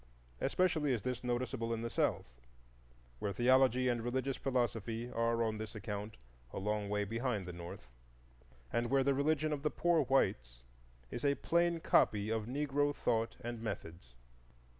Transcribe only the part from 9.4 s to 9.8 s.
of the